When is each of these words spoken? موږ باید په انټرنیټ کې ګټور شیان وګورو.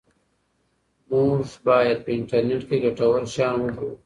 موږ 1.09 1.41
باید 1.67 1.97
په 2.05 2.11
انټرنیټ 2.17 2.61
کې 2.67 2.77
ګټور 2.83 3.21
شیان 3.33 3.57
وګورو. 3.61 3.91